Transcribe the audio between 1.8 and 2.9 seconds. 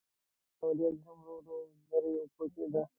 لرې وکوچېده.